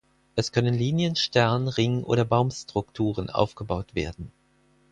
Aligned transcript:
Es 0.35 0.51
können 0.51 0.73
Linien-, 0.73 1.15
Stern-, 1.15 1.67
Ring- 1.67 2.03
oder 2.03 2.25
Baum-Strukturen 2.25 3.29
aufgebaut 3.29 3.93
werden. 3.93 4.31